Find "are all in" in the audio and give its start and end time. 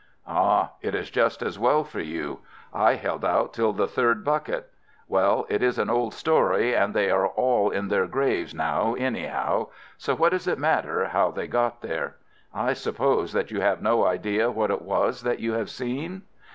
7.11-7.87